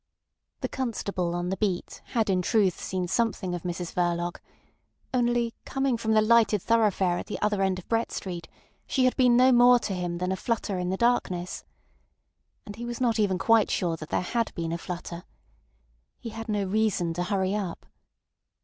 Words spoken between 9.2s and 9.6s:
no